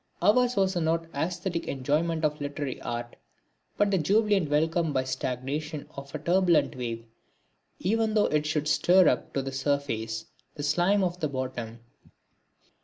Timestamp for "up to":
9.07-9.43